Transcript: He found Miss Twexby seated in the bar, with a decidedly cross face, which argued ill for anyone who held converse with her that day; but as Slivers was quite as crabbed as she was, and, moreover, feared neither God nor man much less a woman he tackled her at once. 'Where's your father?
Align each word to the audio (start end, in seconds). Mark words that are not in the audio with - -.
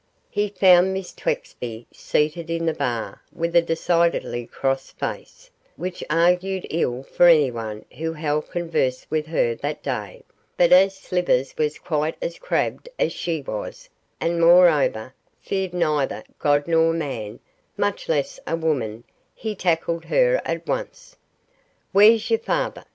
He 0.31 0.49
found 0.49 0.95
Miss 0.95 1.13
Twexby 1.13 1.85
seated 1.93 2.49
in 2.49 2.65
the 2.65 2.73
bar, 2.73 3.21
with 3.31 3.55
a 3.55 3.61
decidedly 3.61 4.47
cross 4.47 4.89
face, 4.89 5.51
which 5.75 6.03
argued 6.09 6.65
ill 6.71 7.03
for 7.03 7.27
anyone 7.27 7.85
who 7.95 8.13
held 8.13 8.49
converse 8.49 9.05
with 9.11 9.27
her 9.27 9.53
that 9.53 9.83
day; 9.83 10.23
but 10.57 10.71
as 10.71 10.95
Slivers 10.97 11.53
was 11.55 11.77
quite 11.77 12.15
as 12.19 12.39
crabbed 12.39 12.89
as 12.97 13.13
she 13.13 13.43
was, 13.43 13.89
and, 14.19 14.41
moreover, 14.41 15.13
feared 15.39 15.71
neither 15.71 16.23
God 16.39 16.67
nor 16.67 16.93
man 16.93 17.39
much 17.77 18.09
less 18.09 18.39
a 18.47 18.55
woman 18.55 19.03
he 19.35 19.53
tackled 19.53 20.05
her 20.05 20.41
at 20.43 20.65
once. 20.65 21.15
'Where's 21.93 22.27
your 22.31 22.39
father? 22.39 22.85